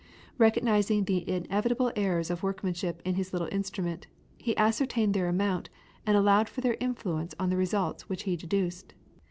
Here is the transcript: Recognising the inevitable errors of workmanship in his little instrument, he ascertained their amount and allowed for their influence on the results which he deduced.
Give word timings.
Recognising 0.39 1.03
the 1.03 1.29
inevitable 1.29 1.91
errors 1.95 2.31
of 2.31 2.41
workmanship 2.41 3.03
in 3.05 3.13
his 3.13 3.33
little 3.33 3.47
instrument, 3.51 4.07
he 4.35 4.57
ascertained 4.57 5.13
their 5.13 5.29
amount 5.29 5.69
and 6.07 6.17
allowed 6.17 6.49
for 6.49 6.61
their 6.61 6.75
influence 6.79 7.35
on 7.39 7.51
the 7.51 7.55
results 7.57 8.09
which 8.09 8.23
he 8.23 8.35
deduced. 8.35 8.95